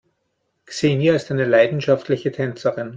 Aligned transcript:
Xenia 0.67 1.13
ist 1.13 1.29
leidenschaftliche 1.29 2.31
Tänzerin. 2.31 2.89